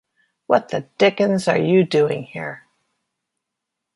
[0.47, 2.65] What the dickens are you doing here?